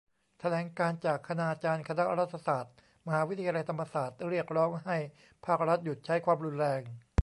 [0.39, 2.73] แถลงการณ์จากคณาจารย์คณะรัฐศาสตร์
[3.07, 4.97] มหาวิทยาลัยธรรมศาสตร์ เรียกร้องให้
[5.45, 6.81] ภาครัฐหยุดใช้ความรุนแรง